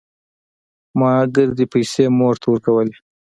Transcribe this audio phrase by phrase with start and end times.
[0.99, 2.95] ما ګردې پيسې مور ته ورکولې.